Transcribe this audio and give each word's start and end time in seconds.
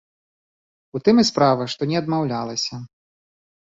У 0.97 1.01
тым 1.07 1.15
і 1.23 1.27
справа, 1.31 1.63
што 1.75 1.81
не 1.93 2.03
адмаўлялася. 2.03 2.75